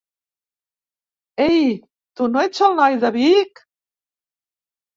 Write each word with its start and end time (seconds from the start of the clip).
Ei, 1.49 1.59
tu 2.15 2.31
no 2.33 2.43
ets 2.47 2.65
el 2.71 2.75
noi 2.81 2.99
de 3.07 3.15
Vic? 3.21 3.65